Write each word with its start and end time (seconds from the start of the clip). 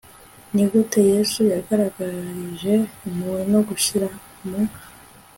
ni 0.53 0.63
gute 0.71 0.99
yesu 1.11 1.39
yagaragarije 1.53 2.73
impuhwe 3.07 3.41
no 3.53 3.59
gushyira 3.67 4.07
mu 4.47 4.59